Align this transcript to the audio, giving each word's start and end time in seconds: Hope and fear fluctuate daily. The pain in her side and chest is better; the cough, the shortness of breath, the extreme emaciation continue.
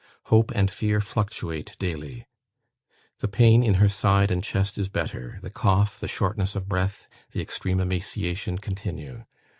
Hope 0.33 0.49
and 0.55 0.71
fear 0.71 0.99
fluctuate 0.99 1.75
daily. 1.77 2.25
The 3.19 3.27
pain 3.27 3.61
in 3.61 3.75
her 3.75 3.87
side 3.87 4.31
and 4.31 4.43
chest 4.43 4.79
is 4.79 4.89
better; 4.89 5.37
the 5.43 5.51
cough, 5.51 5.99
the 5.99 6.07
shortness 6.07 6.55
of 6.55 6.67
breath, 6.67 7.07
the 7.33 7.39
extreme 7.43 7.79
emaciation 7.79 8.57
continue. 8.57 9.25